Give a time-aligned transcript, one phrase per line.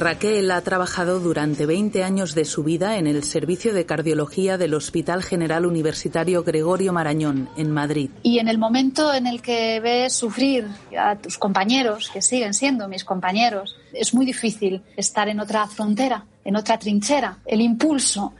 [0.00, 4.74] Raquel ha trabajado durante 20 años de su vida en el servicio de cardiología del
[4.74, 8.10] Hospital General Universitario Gregorio Marañón, en Madrid.
[8.22, 10.66] Y en el momento en el que ves sufrir
[10.98, 16.26] a tus compañeros, que siguen siendo mis compañeros, es muy difícil estar en otra frontera,
[16.44, 17.38] en otra trinchera.
[17.46, 18.34] El impulso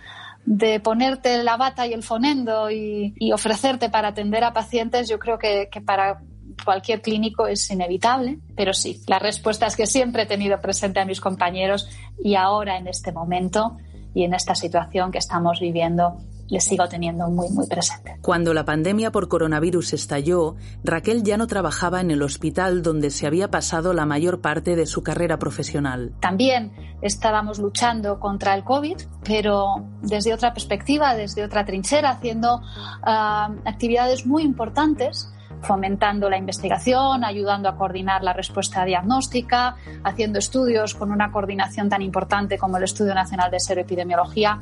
[0.44, 5.38] de ponerte la bata y el fonendo y, ofrecerte para atender a pacientes, yo creo
[5.38, 6.20] que para
[6.64, 11.04] cualquier clínico es inevitable, pero sí, la respuesta es que siempre he tenido presente a
[11.04, 11.88] mis compañeros
[12.22, 13.76] y ahora en este momento
[14.14, 18.16] y en esta situación que estamos viviendo les sigo teniendo muy, muy presente.
[18.22, 23.26] Cuando la pandemia por coronavirus estalló, Raquel ya no trabajaba en el hospital donde se
[23.26, 26.14] había pasado la mayor parte de su carrera profesional.
[26.20, 26.72] También
[27.02, 34.26] estábamos luchando contra el COVID, pero desde otra perspectiva, desde otra trinchera, haciendo uh, actividades
[34.26, 35.30] muy importantes
[35.62, 42.02] fomentando la investigación, ayudando a coordinar la respuesta diagnóstica, haciendo estudios con una coordinación tan
[42.02, 44.58] importante como el Estudio Nacional de Seroepidemiología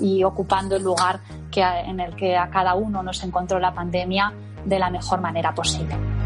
[0.00, 4.32] y ocupando el lugar que, en el que a cada uno nos encontró la pandemia
[4.64, 6.17] de la mejor manera posible.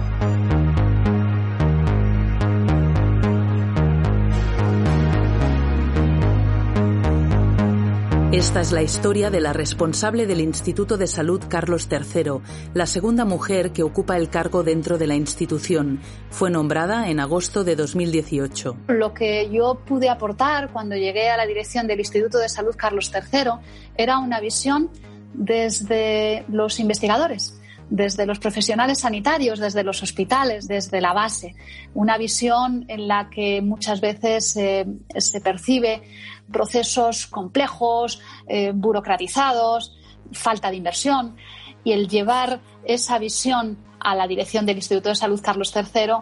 [8.33, 12.41] Esta es la historia de la responsable del Instituto de Salud Carlos III,
[12.73, 16.01] la segunda mujer que ocupa el cargo dentro de la institución.
[16.31, 18.75] Fue nombrada en agosto de 2018.
[18.89, 23.13] Lo que yo pude aportar cuando llegué a la dirección del Instituto de Salud Carlos
[23.15, 23.51] III
[23.99, 24.89] era una visión
[25.35, 27.62] desde los investigadores
[27.93, 31.55] desde los profesionales sanitarios, desde los hospitales, desde la base.
[31.93, 36.03] Una visión en la que muchas veces eh, se percibe
[36.51, 39.95] procesos complejos, eh, burocratizados,
[40.33, 41.37] falta de inversión.
[41.85, 46.15] Y el llevar esa visión a la dirección del Instituto de Salud Carlos III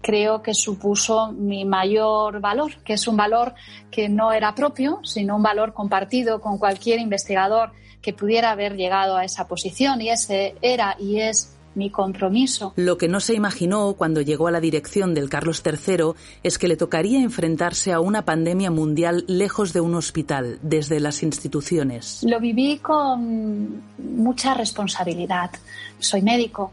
[0.00, 3.52] creo que supuso mi mayor valor, que es un valor
[3.90, 7.72] que no era propio, sino un valor compartido con cualquier investigador
[8.02, 10.00] que pudiera haber llegado a esa posición.
[10.00, 12.72] Y ese era y es mi compromiso.
[12.76, 16.12] Lo que no se imaginó cuando llegó a la dirección del Carlos III
[16.42, 21.22] es que le tocaría enfrentarse a una pandemia mundial lejos de un hospital, desde las
[21.22, 22.22] instituciones.
[22.24, 25.50] Lo viví con mucha responsabilidad.
[25.98, 26.72] Soy médico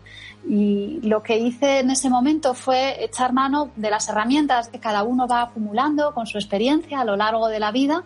[0.50, 5.04] y lo que hice en ese momento fue echar mano de las herramientas que cada
[5.04, 8.04] uno va acumulando con su experiencia a lo largo de la vida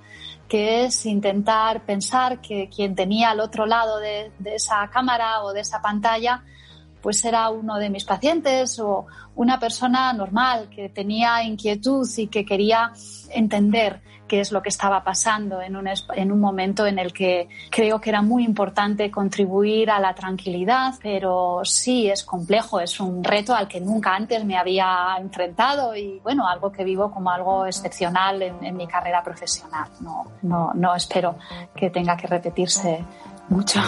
[0.52, 5.54] que es intentar pensar que quien tenía al otro lado de, de esa cámara o
[5.54, 6.44] de esa pantalla
[7.02, 12.44] pues era uno de mis pacientes o una persona normal que tenía inquietud y que
[12.44, 12.92] quería
[13.30, 14.02] entender
[14.32, 18.00] qué es lo que estaba pasando en un, en un momento en el que creo
[18.00, 23.54] que era muy importante contribuir a la tranquilidad, pero sí es complejo, es un reto
[23.54, 28.42] al que nunca antes me había enfrentado y bueno, algo que vivo como algo excepcional
[28.42, 29.90] en, en mi carrera profesional.
[30.00, 31.36] No, no, no espero
[31.76, 33.04] que tenga que repetirse
[33.50, 33.82] mucho.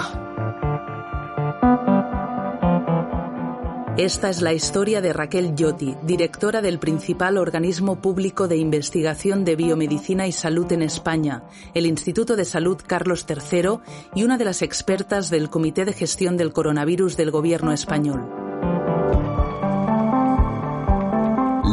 [3.97, 9.55] Esta es la historia de Raquel Yotti, directora del principal organismo público de investigación de
[9.55, 11.43] biomedicina y salud en España,
[11.75, 13.77] el Instituto de Salud Carlos III
[14.15, 18.27] y una de las expertas del Comité de Gestión del Coronavirus del Gobierno español.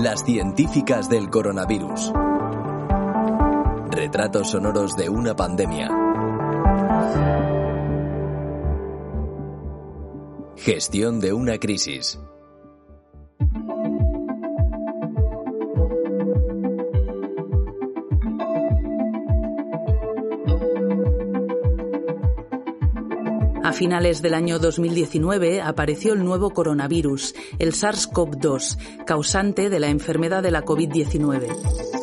[0.03, 2.13] Las científicas del coronavirus.
[3.91, 5.89] Retratos sonoros de una pandemia.
[10.63, 12.21] Gestión de una crisis.
[23.65, 30.43] A finales del año 2019 apareció el nuevo coronavirus, el SARS-CoV-2, causante de la enfermedad
[30.43, 32.00] de la COVID-19.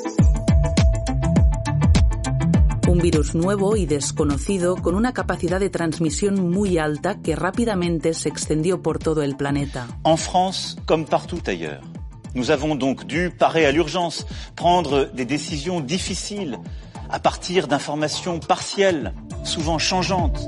[2.97, 8.27] Un virus nuevo y desconocido con una capacidad de transmisión muy alta que rápidamente se
[8.27, 9.85] extendió por todo el planeta.
[10.03, 11.83] En France, comme partout ailleurs,
[12.33, 16.57] nous avons donc dû parer à l'urgence, prendre des décisions difficiles
[17.11, 20.47] à partir d'informations partielles, souvent changeantes.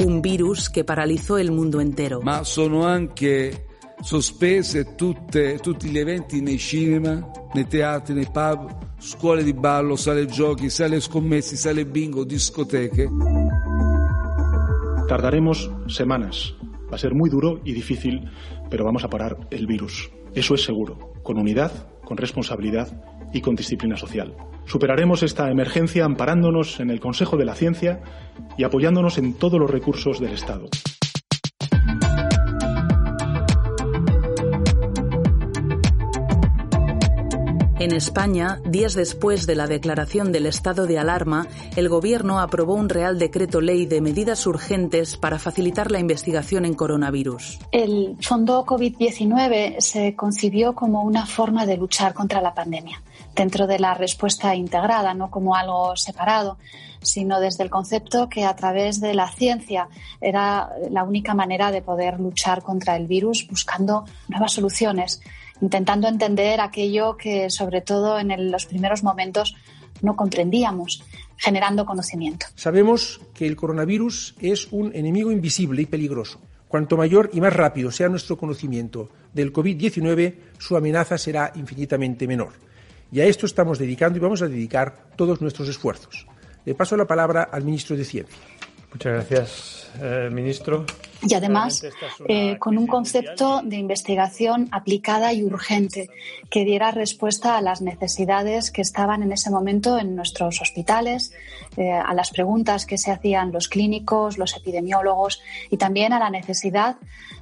[0.00, 2.20] Un virus que paralizó el mundo entero.
[2.20, 3.75] Ma sono anche
[4.06, 10.26] sospese tutte, tutti gli eventi nei cinema, nei teatri, nei pub, scuole di ballo, sale
[10.26, 13.08] giochi, sale scommessi, sale bingo, discoteche.
[15.08, 16.54] Tardaremos semanas.
[16.88, 18.30] Va a ser muy duro y difícil,
[18.70, 20.08] pero vamos a parar el virus.
[20.34, 21.72] Eso es seguro, con unidad,
[22.04, 24.36] con responsabilidad y con disciplina social.
[24.66, 28.02] Superaremos esta emergencia amparándonos en el Consejo de la Ciencia
[28.56, 30.68] y apoyándonos en todos los recursos del Estado.
[37.78, 41.46] En España, días después de la declaración del estado de alarma,
[41.76, 46.72] el Gobierno aprobó un Real Decreto Ley de medidas urgentes para facilitar la investigación en
[46.72, 47.58] coronavirus.
[47.72, 53.02] El Fondo COVID-19 se concibió como una forma de luchar contra la pandemia,
[53.34, 56.56] dentro de la respuesta integrada, no como algo separado,
[57.02, 61.82] sino desde el concepto que a través de la ciencia era la única manera de
[61.82, 65.20] poder luchar contra el virus buscando nuevas soluciones
[65.60, 69.56] intentando entender aquello que sobre todo en los primeros momentos
[70.02, 71.02] no comprendíamos,
[71.36, 72.46] generando conocimiento.
[72.54, 76.40] Sabemos que el coronavirus es un enemigo invisible y peligroso.
[76.68, 82.52] Cuanto mayor y más rápido sea nuestro conocimiento del COVID-19, su amenaza será infinitamente menor.
[83.12, 86.26] Y a esto estamos dedicando y vamos a dedicar todos nuestros esfuerzos.
[86.64, 88.36] Le paso la palabra al ministro de Ciencia.
[88.96, 90.86] Muchas gracias, eh, ministro.
[91.20, 91.84] Y además,
[92.26, 96.08] eh, con un concepto de investigación aplicada y urgente
[96.48, 101.34] que diera respuesta a las necesidades que estaban en ese momento en nuestros hospitales,
[101.76, 106.30] eh, a las preguntas que se hacían los clínicos, los epidemiólogos y también a la
[106.30, 106.96] necesidad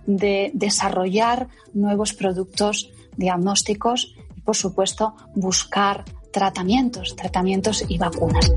[0.06, 8.50] de desarrollar nuevos productos diagnósticos y, por supuesto, buscar tratamientos, tratamientos y vacunas.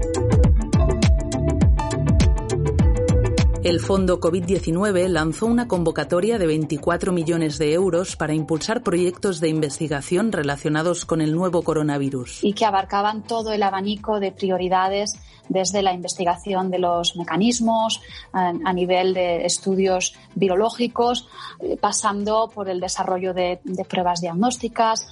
[3.68, 9.50] El Fondo COVID-19 lanzó una convocatoria de 24 millones de euros para impulsar proyectos de
[9.50, 12.46] investigación relacionados con el nuevo coronavirus.
[12.46, 15.20] Y que abarcaban todo el abanico de prioridades
[15.50, 21.28] desde la investigación de los mecanismos a, nivel de estudios biológicos,
[21.60, 25.08] eh, pasando por el desarrollo de, de pruebas diagnósticas,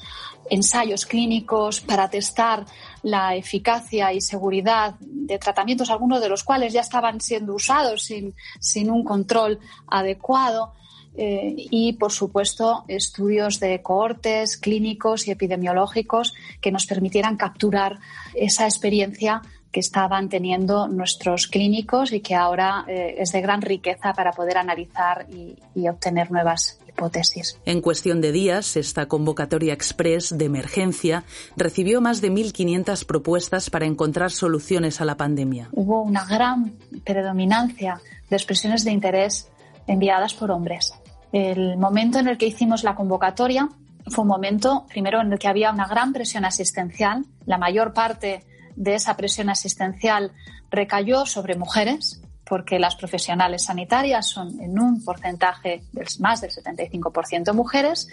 [0.50, 2.66] ensayos clínicos para testar
[3.04, 8.36] la eficacia y seguridad de tratamientos, algunos de los cuales ya estaban siendo usados sin,
[8.60, 10.74] sin un control adecuado.
[11.18, 18.00] Eh, y, por supuesto, estudios de cohortes clínicos y epidemiológicos que nos permitieran capturar
[18.34, 24.14] esa experiencia que estaban teniendo nuestros clínicos y que ahora eh, es de gran riqueza
[24.14, 27.60] para poder analizar y, y obtener nuevas hipótesis.
[27.66, 31.24] En cuestión de días, esta convocatoria express de emergencia
[31.58, 35.68] recibió más de 1.500 propuestas para encontrar soluciones a la pandemia.
[35.74, 39.50] Hubo una gran predominancia de expresiones de interés
[39.88, 40.94] enviadas por hombres.
[41.34, 43.70] El momento en el que hicimos la convocatoria
[44.08, 47.26] fue un momento, primero, en el que había una gran presión asistencial.
[47.46, 48.46] La mayor parte
[48.76, 50.32] de esa presión asistencial
[50.70, 57.54] recayó sobre mujeres, porque las profesionales sanitarias son en un porcentaje del más del 75%
[57.54, 58.08] mujeres,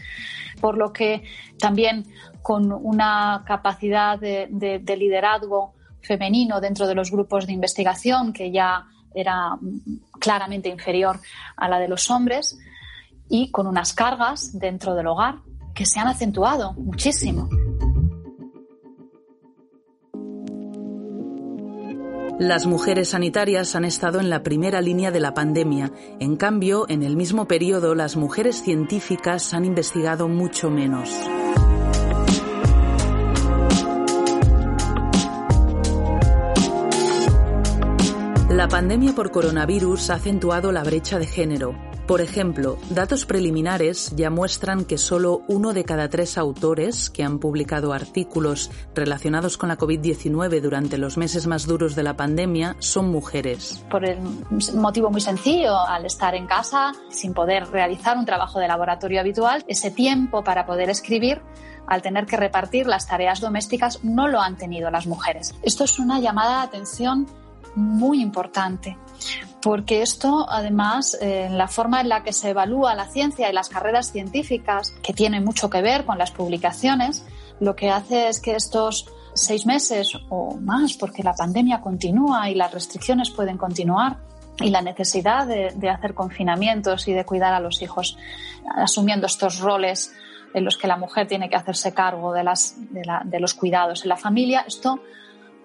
[0.61, 1.25] por lo que
[1.59, 2.07] también
[2.41, 8.87] con una capacidad de, de, liderazgo femenino dentro de los grupos de investigación que ya
[9.15, 9.59] era
[10.19, 11.21] claramente inferior
[11.57, 12.59] a la de los hombres
[13.29, 15.37] y con unas cargas dentro del hogar
[15.75, 17.49] que se han acentuado muchísimo.
[22.43, 25.93] Las mujeres sanitarias han estado en la primera línea de la pandemia.
[26.19, 31.09] En cambio, en el mismo periodo, las mujeres científicas han investigado mucho menos.
[38.51, 41.92] La pandemia por coronavirus ha acentuado la brecha de género.
[42.07, 47.39] Por ejemplo, datos preliminares ya muestran que solo uno de cada tres autores que han
[47.39, 53.11] publicado artículos relacionados con la COVID-19 durante los meses más duros de la pandemia son
[53.11, 53.85] mujeres.
[53.89, 54.19] Por el
[54.75, 59.65] motivo muy sencillo, al estar en casa sin poder realizar un trabajo de laboratorio habitual,
[59.69, 61.41] ese tiempo para poder escribir
[61.87, 65.55] al tener que repartir las tareas domésticas no lo han tenido las mujeres.
[65.63, 67.27] Esto es una llamada de atención
[67.75, 68.97] muy importante,
[69.61, 73.69] porque esto, además, eh, la forma en la que se evalúa la ciencia y las
[73.69, 77.25] carreras científicas, que tiene mucho que ver con las publicaciones,
[77.61, 82.55] lo que hace es que estos seis meses o más, porque la pandemia continúa y
[82.55, 84.19] las restricciones pueden continuar,
[84.61, 88.19] y la necesidad de, de hacer confinamientos y de cuidar a los hijos,
[88.77, 90.13] asumiendo estos roles
[90.55, 93.55] en los que la mujer tiene que hacerse cargo de, las, de, la, de los
[93.55, 95.01] cuidados en la familia, esto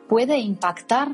[0.08, 1.10] puede impactar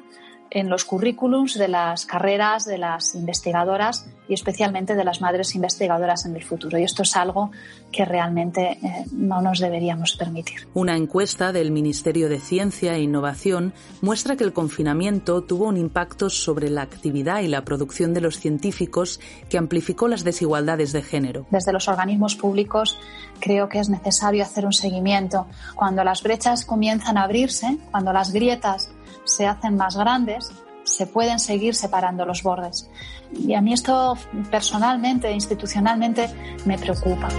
[0.53, 6.25] en los currículums de las carreras de las investigadoras y especialmente de las madres investigadoras
[6.25, 6.77] en el futuro.
[6.77, 7.51] Y esto es algo
[7.91, 10.67] que realmente eh, no nos deberíamos permitir.
[10.75, 16.29] Una encuesta del Ministerio de Ciencia e Innovación muestra que el confinamiento tuvo un impacto
[16.29, 19.19] sobre la actividad y la producción de los científicos
[19.49, 21.47] que amplificó las desigualdades de género.
[21.49, 22.99] Desde los organismos públicos
[23.39, 25.47] creo que es necesario hacer un seguimiento.
[25.73, 28.92] Cuando las brechas comienzan a abrirse, cuando las grietas
[29.23, 30.51] se hacen más grandes,
[30.83, 32.89] se pueden seguir separando los bordes.
[33.31, 34.17] Y a mí esto
[34.51, 36.29] personalmente, institucionalmente,
[36.65, 37.29] me preocupa.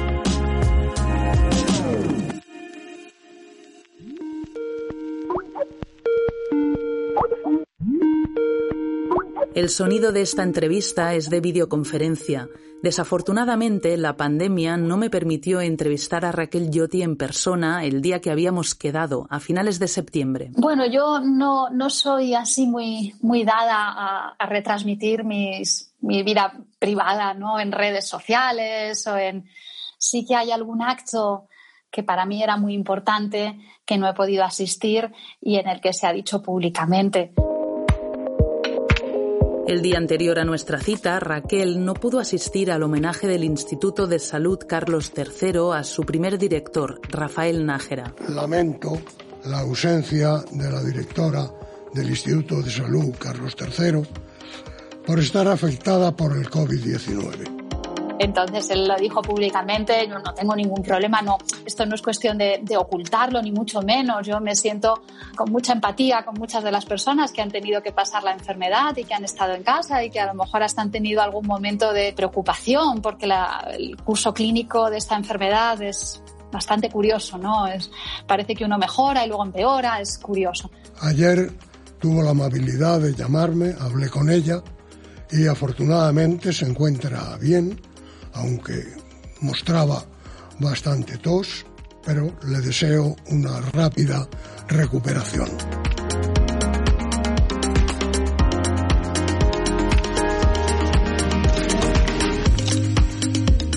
[9.54, 12.49] El sonido de esta entrevista es de videoconferencia.
[12.82, 18.32] Desafortunadamente, la pandemia no me permitió entrevistar a Raquel Yotti en persona el día que
[18.32, 20.50] habíamos quedado, a finales de septiembre.
[20.56, 27.32] Bueno, yo no, no soy así muy, muy dada a, retransmitir mis, mi vida privada
[27.32, 27.61] ¿no?
[27.61, 29.49] en redes sociales o en...
[29.99, 31.46] Sí que hay algún acto
[31.92, 33.56] que para mí era muy importante,
[33.87, 37.32] que no he podido asistir y en el que se ha dicho públicamente.
[39.66, 44.18] El día anterior a nuestra cita, Raquel no pudo asistir al homenaje del Instituto de
[44.18, 48.14] Salud Carlos III a su primer director, Rafael Nájera.
[48.28, 49.00] Lamento
[49.47, 51.50] la ausencia de la directora
[51.94, 54.02] del Instituto de Salud Carlos III
[55.06, 57.63] por estar afectada por el COVID-19.
[58.18, 62.38] Entonces él lo dijo públicamente, yo no tengo ningún problema, no, esto no es cuestión
[62.38, 64.26] de, de, ocultarlo, ni mucho menos.
[64.26, 65.02] Yo me siento
[65.37, 68.97] con mucha empatía con muchas de las personas que han tenido que pasar la enfermedad
[68.97, 71.47] y que han estado en casa y que a lo mejor hasta han tenido algún
[71.47, 77.66] momento de preocupación porque la, el curso clínico de esta enfermedad es bastante curioso, ¿no?
[77.66, 77.90] Es,
[78.26, 80.71] parece que uno mejora y luego empeora, es curioso.
[81.00, 81.52] Ayer
[81.99, 84.62] tuvo la amabilidad de llamarme, hablé con ella
[85.30, 87.80] y afortunadamente se encuentra bien
[88.34, 88.84] aunque
[89.40, 90.04] mostraba
[90.58, 91.66] bastante tos,
[92.04, 94.28] pero le deseo una rápida
[94.68, 95.48] recuperación.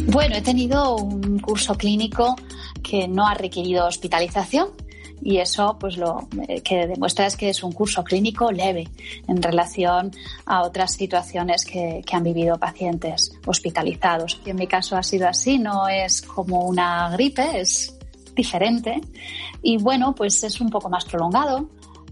[0.07, 2.35] Bueno, he tenido un curso clínico
[2.83, 4.69] que no ha requerido hospitalización,
[5.27, 8.87] y eso pues lo eh, que demuestra es que es un curso clínico leve
[9.27, 10.09] en relación
[10.45, 14.39] a otras situaciones que, que han vivido pacientes hospitalizados.
[14.45, 17.93] Y en mi caso ha sido así, no es como una gripe, es
[18.37, 19.01] diferente
[19.61, 21.69] y bueno, pues es un poco más prolongado,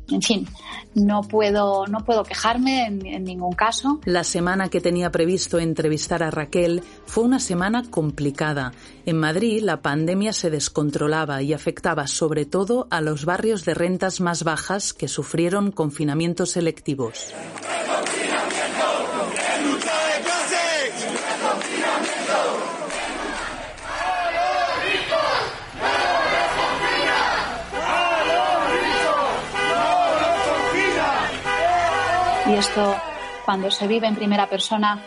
[0.10, 0.48] en fin,
[0.94, 4.00] no puedo, no puedo quejarme en, en, ningún caso.
[4.06, 8.72] La semana que tenía previsto entrevistar a Raquel fue una semana complicada.
[9.06, 14.22] En Madrid la pandemia se descontrolaba y afectaba sobre todo a los barrios de rentas
[14.22, 17.34] más bajas que sufrieron confinamientos selectivos.
[32.56, 32.96] Esto,
[33.44, 35.04] cuando se vive en primera persona,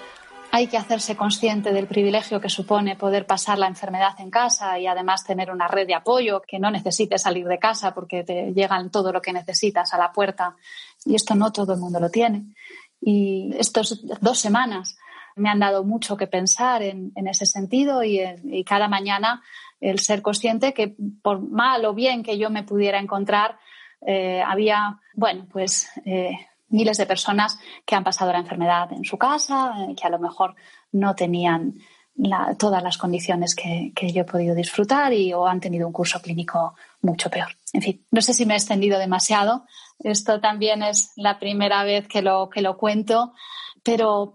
[0.52, 4.87] hay que hacerse consciente del privilegio que supone poder pasar la enfermedad en casa y
[4.87, 8.90] además tener una red de apoyo, que no necesites salir de casa porque te llegan
[8.90, 10.57] todo lo que necesitas a la puerta.
[11.07, 12.45] Y esto no todo el mundo lo tiene.
[13.00, 14.99] Y estas dos semanas
[15.35, 19.43] me han dado mucho que pensar en, ese sentido y, y, cada mañana
[19.81, 23.59] el ser consciente que por mal o bien que yo me pudiera encontrar,
[24.07, 26.33] eh, había, bueno, pues eh,
[26.71, 30.19] miles de personas que han pasado la enfermedad en su casa, eh, que a lo
[30.19, 30.55] mejor
[30.93, 31.75] no tenían
[32.59, 36.21] todas las condiciones que, que, yo he podido disfrutar y o han tenido un curso
[36.21, 37.57] clínico mucho peor.
[37.73, 39.65] En fin, no sé si me he extendido demasiado.
[40.01, 43.35] Esto también es la primera vez que lo, que lo cuento,
[43.85, 44.35] pero,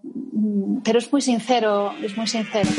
[0.84, 2.70] pero es muy sincero, es muy sincero.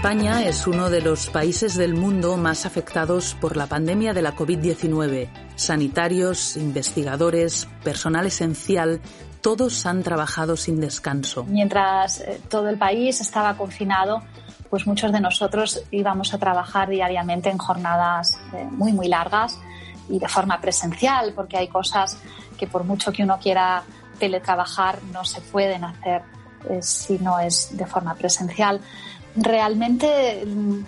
[0.00, 4.34] España es uno de los países del mundo más afectados por la pandemia de la
[4.34, 5.28] COVID-19.
[5.56, 9.02] Sanitarios, investigadores, personal esencial,
[9.42, 11.44] todos han trabajado sin descanso.
[11.44, 14.22] Mientras eh, todo el país estaba confinado,
[14.70, 19.60] pues muchos de nosotros íbamos a trabajar diariamente en jornadas eh, muy, muy largas
[20.08, 22.16] y de forma presencial, porque hay cosas
[22.58, 23.82] que por mucho que uno quiera
[24.18, 26.22] teletrabajar no se pueden hacer
[26.70, 28.80] eh, si no es de forma presencial.
[29.36, 30.80] Realmente mm,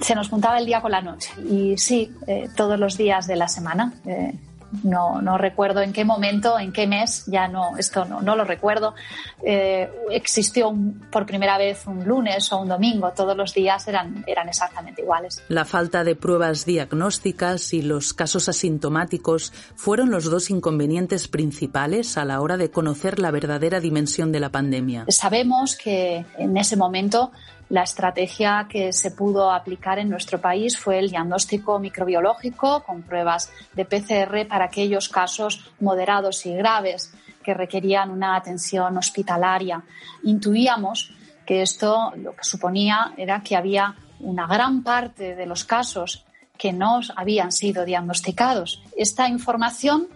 [0.00, 3.36] se nos juntaba el día con la noche y sí, eh, todos los días de
[3.36, 3.92] la semana.
[4.06, 4.34] Eh,
[4.82, 8.44] no, no, recuerdo en qué momento, en qué mes, ya no, esto no, no lo
[8.44, 8.94] recuerdo.
[9.42, 10.74] Eh, existió
[11.10, 15.42] por primera vez un lunes o un domingo, todos los días eran, eran exactamente iguales.
[15.48, 22.24] La falta de pruebas diagnósticas y los casos asintomáticos fueron los dos inconvenientes principales a
[22.24, 25.04] la hora de conocer la verdadera dimensión de la pandemia.
[25.08, 27.30] Sabemos que en ese momento
[27.68, 33.50] la estrategia que se pudo aplicar en nuestro país fue el diagnóstico microbiológico con pruebas
[33.72, 39.82] de PCR para aquellos casos moderados y graves que requerían una atención hospitalaria.
[40.24, 41.12] Intuíamos
[41.46, 46.24] que esto lo que suponía era que había una gran parte de los casos
[46.56, 48.82] que no habían sido diagnosticados.
[48.96, 50.08] Esta información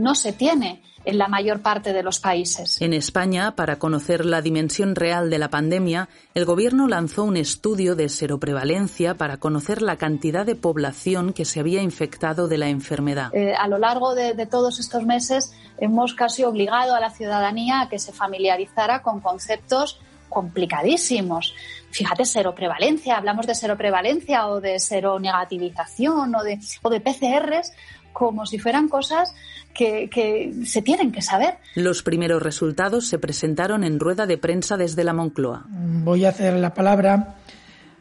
[0.00, 2.80] no se tiene en la mayor parte de los países.
[2.80, 7.96] En España, para conocer la dimensión real de la pandemia, el Gobierno lanzó un estudio
[7.96, 13.34] de seroprevalencia para conocer la cantidad de población que se había infectado de la enfermedad.
[13.34, 17.80] Eh, a lo largo de, de todos estos meses hemos casi obligado a la ciudadanía
[17.80, 21.54] a que se familiarizara con conceptos complicadísimos.
[21.90, 27.72] Fíjate, seroprevalencia, hablamos de seroprevalencia o de seronegativización o de, o de PCRs
[28.12, 29.34] como si fueran cosas
[29.72, 31.54] que, se tienen que saber.
[31.74, 35.64] Los primeros resultados se presentaron en rueda de prensa desde la Moncloa.
[35.68, 37.36] Voy a hacer la palabra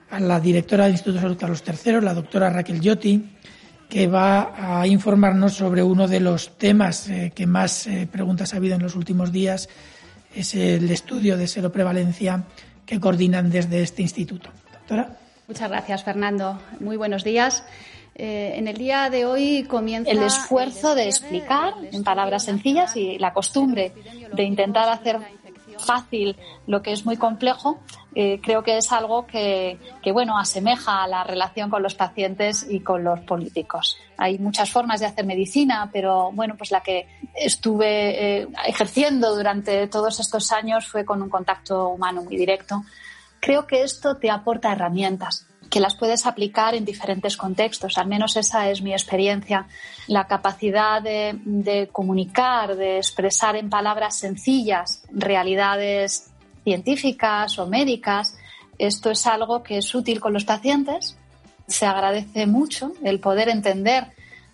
[0.09, 3.23] a la directora del Instituto de Salud Carlos III, la doctora Raquel Giotti,
[3.89, 8.57] que va a informarnos sobre uno de los temas eh, que más eh, preguntas ha
[8.57, 9.69] habido en los últimos días,
[10.33, 12.43] es el estudio de seroprevalencia
[12.85, 14.49] que coordinan desde este instituto.
[14.71, 15.17] Doctora.
[15.47, 16.61] Muchas gracias, Fernando.
[16.79, 17.63] Muy buenos días.
[18.15, 23.17] Eh, en el día de hoy comienza el esfuerzo de explicar en palabras sencillas y
[23.17, 23.93] la costumbre
[24.33, 25.19] de intentar hacer
[25.81, 26.37] fácil
[26.67, 27.79] lo que es muy complejo,
[28.13, 29.77] eh, creo que es algo que,
[30.13, 33.97] bueno, asemeja a la relación con los pacientes y con los políticos.
[34.17, 39.87] Hay muchas formas de hacer medicina, pero bueno, pues la que estuve eh, ejerciendo durante
[39.87, 42.83] todos estos años fue con un contacto humano muy directo.
[43.39, 47.97] Creo que esto te aporta herramientas que las puedes aplicar en diferentes contextos.
[47.97, 49.67] Al menos esa es mi experiencia.
[50.05, 56.29] La capacidad de, comunicar, de expresar en palabras sencillas realidades
[56.65, 58.37] científicas o médicas,
[58.77, 61.17] esto es algo que es útil con los pacientes.
[61.67, 64.07] Se agradece mucho el poder entender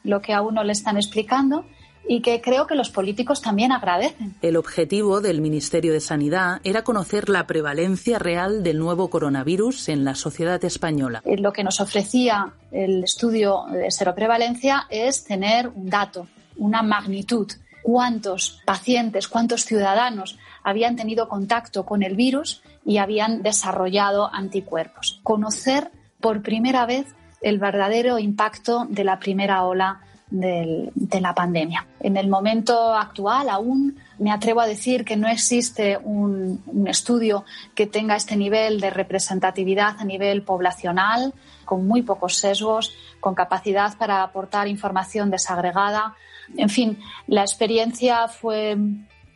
[0.04, 1.66] lo que a uno le están explicando
[2.08, 4.36] y que creo que los políticos también agradecen.
[4.42, 10.04] El objetivo del Ministerio de Sanidad era conocer la prevalencia real del nuevo coronavirus en
[10.04, 11.22] la sociedad española.
[11.26, 17.52] Eh, lo que nos ofrecía el estudio de seroprevalencia es tener un dato, una magnitud,
[17.84, 25.20] cuántos pacientes, cuántos ciudadanos habían tenido contacto con el virus y habían desarrollado anticuerpos.
[25.24, 27.08] Conocer por primera vez
[27.42, 31.88] el verdadero impacto de la primera ola de la pandemia.
[32.00, 37.88] En el momento actual aún me atrevo a decir que no existe un, estudio que
[37.88, 41.34] tenga este nivel de representatividad a nivel poblacional,
[41.66, 46.16] con muy pocos sesgos, con capacidad para aportar información desagregada.
[46.56, 48.78] En fin, la experiencia fue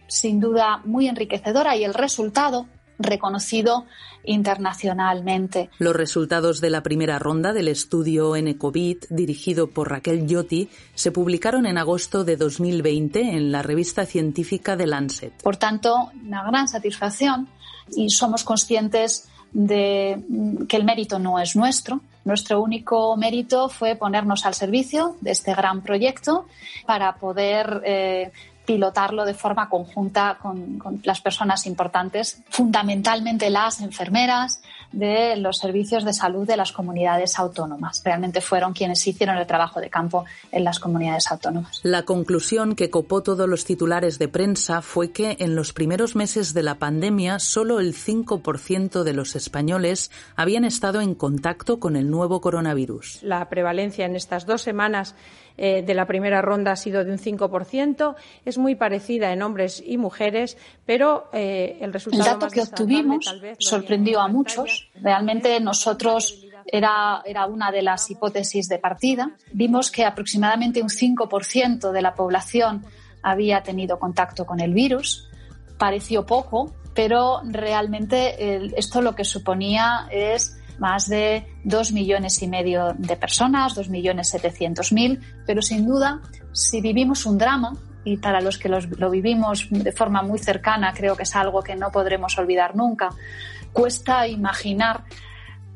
[0.08, 2.68] sin duda muy enriquecedora y el resultado
[3.04, 3.86] reconocido
[4.24, 5.70] internacionalmente.
[5.80, 11.66] Los resultados de la primera ronda del estudio N-COVID, dirigido por Raquel Giotti, se publicaron
[11.66, 15.34] en agosto de 2020 en la revista científica The Lancet.
[15.42, 17.48] Por tanto, una gran satisfacción
[17.96, 20.22] y somos conscientes de
[20.68, 22.02] que el mérito no es nuestro.
[22.24, 26.46] Nuestro único mérito fue ponernos al servicio de este gran proyecto
[26.86, 28.32] para poder eh,
[28.72, 34.62] pilotarlo de forma conjunta con, las personas importantes, fundamentalmente las enfermeras
[34.94, 38.02] de los servicios de salud de las comunidades autónomas.
[38.06, 41.82] Realmente fueron quienes hicieron el trabajo de campo en las comunidades autónomas.
[41.84, 46.54] La conclusión que copó todos los titulares de prensa fue que en los primeros meses
[46.54, 52.10] de la pandemia solo el 5% de los españoles habían estado en contacto con el
[52.10, 53.20] nuevo coronavirus.
[53.22, 55.16] La prevalencia en estas dos semanas
[55.58, 58.16] eh, de la primera ronda ha sido de un 5%.
[58.46, 62.24] Es muy parecida en hombres y mujeres, pero eh, el resultado.
[62.24, 63.26] El dato que obtuvimos
[63.60, 64.90] sorprendió a muchos.
[64.96, 69.32] Realmente nosotros era, era, una de las hipótesis de partida.
[69.52, 72.86] Vimos que aproximadamente un 5% de la población
[73.24, 75.30] había tenido contacto con el virus.
[75.78, 82.96] Pareció poco, pero realmente esto lo que suponía es más de dos millones y medio
[82.98, 86.20] de personas, dos millones setecientos mil, pero sin duda,
[86.52, 91.15] si vivimos un drama, y para los que lo vivimos de forma muy cercana, creo
[91.15, 93.10] que es algo que no podremos olvidar nunca.
[93.72, 95.04] Cuesta imaginar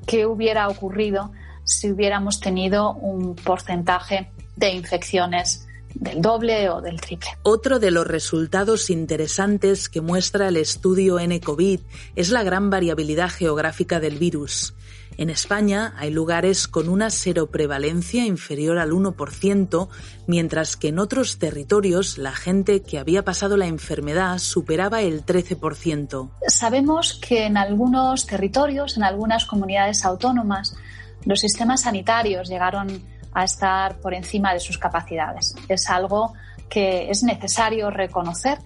[0.07, 1.31] qué hubiera ocurrido
[1.63, 7.29] si hubiéramos tenido un porcentaje de infecciones del doble o del triple.
[7.43, 11.79] Otro de los resultados interesantes que muestra el estudio N-COVID
[12.15, 14.73] es la gran variabilidad geográfica del virus.
[15.17, 19.87] En España hay lugares con una seroprevalencia inferior al 1%,
[20.27, 26.31] mientras que en otros territorios la gente que había pasado la enfermedad superaba el 13%.
[26.47, 30.75] Sabemos que en algunos territorios, en algunas comunidades autónomas,
[31.23, 35.55] los sistemas sanitarios llegaron a estar por encima de sus capacidades.
[35.67, 36.33] Es algo
[36.69, 38.59] que es necesario reconocer.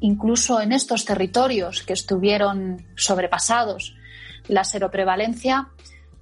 [0.00, 3.94] Incluso en estos territorios que estuvieron sobrepasados,
[4.48, 5.68] la seroprevalencia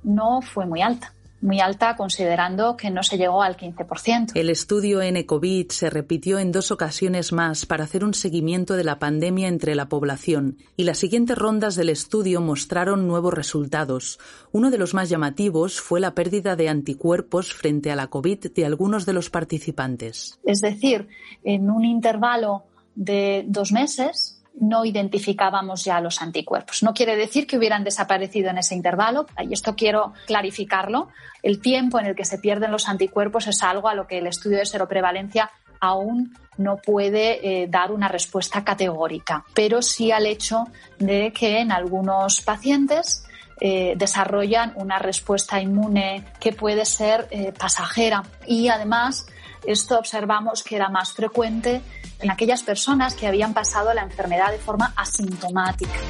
[0.02, 4.32] no fue muy alta muy alta considerando que no se llegó al 15%.
[4.34, 8.98] El estudio N-COVID se repitió en dos ocasiones más para hacer un seguimiento de la
[8.98, 14.18] pandemia entre la población y las siguientes rondas del estudio mostraron nuevos resultados.
[14.52, 18.66] Uno de los más llamativos fue la pérdida de anticuerpos frente a la COVID de
[18.66, 20.38] algunos de los participantes.
[20.44, 21.08] Es decir,
[21.44, 26.82] en un intervalo de dos meses, no identificábamos ya los anticuerpos.
[26.82, 31.08] No quiere decir que hubieran desaparecido en ese intervalo, y esto quiero clarificarlo.
[31.42, 34.26] El tiempo en el que se pierden los anticuerpos es algo a lo que el
[34.26, 40.64] estudio de seroprevalencia aún no puede eh, dar una respuesta categórica, pero sí al hecho
[40.98, 43.26] de que en algunos pacientes
[43.60, 49.26] eh, desarrollan una respuesta inmune que puede ser eh, pasajera y además
[49.64, 51.80] esto observamos que era más frecuente
[52.20, 56.00] en aquellas personas que habían pasado la enfermedad de forma asintomática.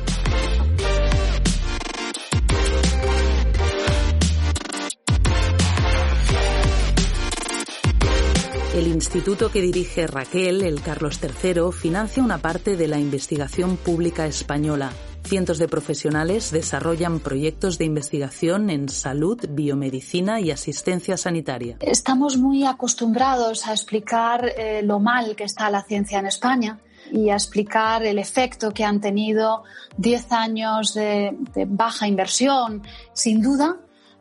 [8.74, 14.26] El instituto que dirige Raquel, el Carlos III, financia una parte de la investigación pública
[14.26, 14.92] española
[15.26, 21.78] Cientos de profesionales desarrollan proyectos de investigación en salud, biomedicina y asistencia sanitaria.
[21.80, 26.78] Estamos muy acostumbrados a explicar eh, lo mal que está la ciencia en España
[27.10, 29.64] y a explicar el efecto que han tenido
[29.96, 31.36] 10 años de,
[31.66, 32.82] baja inversión.
[33.12, 33.78] Sin duda,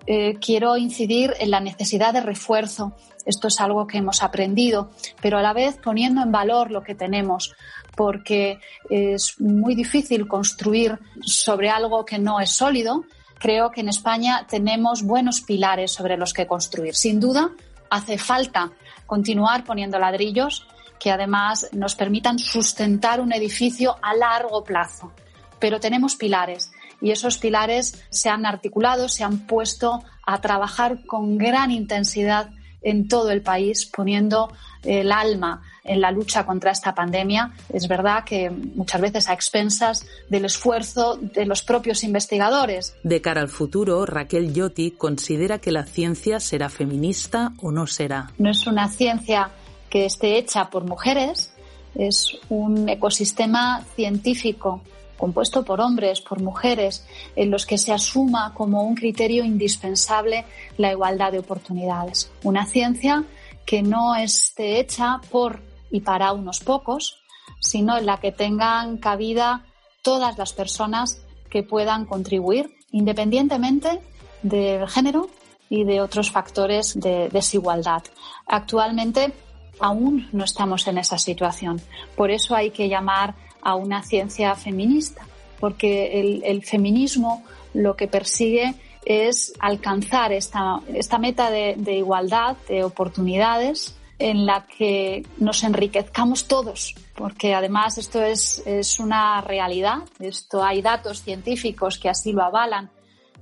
[0.08, 2.94] eh, quiero incidir en la necesidad de refuerzo.
[3.26, 4.92] Esto es algo que hemos aprendido,
[5.22, 7.54] pero a la vez poniendo en valor lo que tenemos
[7.96, 13.06] porque es muy difícil construir sobre algo que no es sólido.
[13.40, 16.96] Creo que en España tenemos buenos pilares sobre los que construir.
[16.96, 17.52] Sin duda,
[17.90, 18.72] hace falta
[19.06, 20.68] continuar poniendo ladrillos
[21.00, 25.12] que además nos permitan sustentar un edificio a largo plazo.
[25.60, 26.72] Pero tenemos pilares
[27.06, 32.50] y esos pilares se han articulado, se han puesto a trabajar con gran intensidad
[32.82, 37.52] en todo el país, poniendo el alma en la lucha contra esta pandemia.
[37.72, 42.96] Es verdad que muchas veces a expensas del esfuerzo de los propios investigadores.
[43.04, 48.32] De cara al futuro, Raquel Yotti considera que la ciencia será feminista o no será.
[48.40, 49.52] No es una ciencia
[49.92, 51.54] que esté hecha por mujeres,
[51.94, 54.82] es un ecosistema científico
[55.18, 60.46] compuesto por hombres, por mujeres, en los que se asuma como un criterio indispensable
[60.78, 62.32] la igualdad de oportunidades.
[62.44, 63.24] Una ciencia
[63.66, 67.22] que no esté hecha por y para unos pocos,
[67.60, 69.66] sino en la que tengan cabida
[70.02, 74.02] todas las personas que puedan contribuir, independientemente
[74.44, 75.30] del género
[75.70, 78.04] y de otros factores de desigualdad.
[78.46, 79.34] Actualmente
[79.80, 81.82] aún no estamos en esa situación.
[82.16, 85.28] Por eso hay que llamar a una ciencia feminista,
[85.60, 93.96] porque el, feminismo lo que persigue es alcanzar esta, esta meta de, igualdad, de oportunidades
[94.20, 98.62] en la que nos enriquezcamos todos, porque además esto es,
[99.00, 102.92] una realidad, esto hay datos científicos que así lo avalan,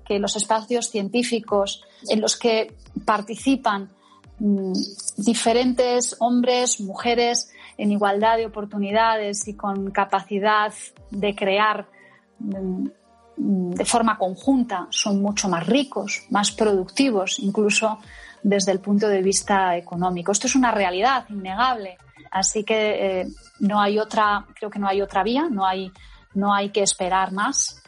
[0.07, 3.89] que los espacios científicos en los que participan
[4.39, 4.71] mm,
[5.17, 10.73] diferentes hombres, mujeres en igualdad de oportunidades y con capacidad
[11.11, 11.87] de crear
[12.39, 12.87] mm,
[13.35, 17.99] de forma conjunta son mucho más ricos, más productivos, incluso
[18.43, 20.31] desde el punto de vista económico.
[20.31, 21.97] Esto es una realidad innegable.
[22.29, 23.27] Así que eh,
[23.59, 25.91] no hay otra, creo que no hay otra vía, no hay,
[26.33, 27.82] no hay que esperar más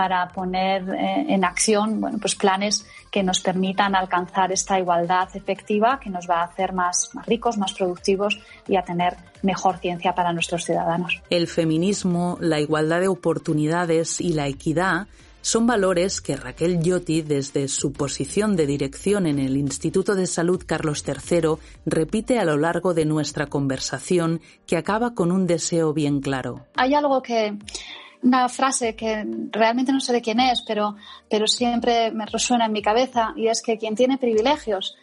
[0.00, 6.00] para poner eh, en acción bueno, pues planes que nos permitan alcanzar esta igualdad efectiva
[6.02, 10.14] que nos va a hacer más, más ricos, más productivos y a tener mejor ciencia
[10.14, 11.20] para nuestros ciudadanos.
[11.28, 15.06] El feminismo, la igualdad de oportunidades y la equidad
[15.42, 20.62] Son valores que Raquel Lloti, desde su posición de dirección en el Instituto de Salud
[20.66, 26.20] Carlos III, repite a lo largo de nuestra conversación que acaba con un deseo bien
[26.20, 26.66] claro.
[26.76, 27.56] Hay algo que
[28.22, 30.96] una frase que realmente no sé de quién es, pero,
[31.28, 34.96] pero siempre me resuena en mi cabeza y es que quien tiene privilegios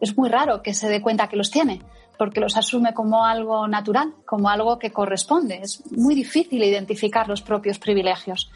[0.00, 1.80] es muy raro que se dé cuenta que los tiene
[2.18, 5.60] porque los asume como algo natural, como algo que corresponde.
[5.62, 8.50] Es muy difícil identificar los propios privilegios.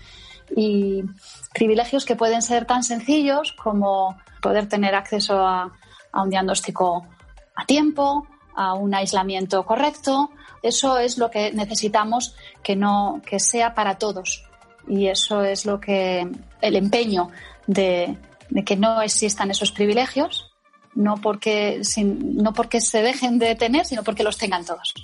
[0.57, 1.03] Y
[1.53, 5.73] privilegios que pueden ser tan sencillos como poder tener acceso a,
[6.13, 7.07] a un diagnóstico
[7.55, 10.31] a tiempo, a un aislamiento correcto.
[10.63, 14.45] Eso es lo que necesitamos que no que sea para todos.
[14.87, 16.29] Y eso es lo que
[16.61, 17.31] el empeño
[17.67, 18.17] de,
[18.51, 20.49] de que no existan esos privilegios
[20.99, 24.95] no porque, no porque se dejen de tener, sino porque los tengan todos.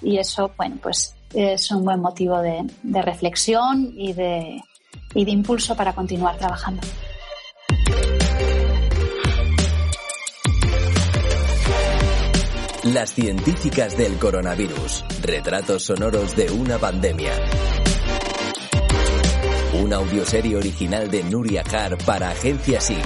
[0.00, 4.62] Y eso, bueno, pues es un buen motivo de, de reflexión y de,
[5.14, 6.80] y de impulso para continuar trabajando.
[12.84, 15.06] Las científicas del coronavirus.
[15.22, 17.32] Retratos sonoros de una pandemia.
[19.82, 23.04] Una audioserie original de Nuria Har para Agencia SIC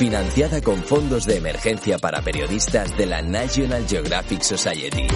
[0.00, 5.06] financiada con fondos de emergencia para periodistas de la National Geographic Society.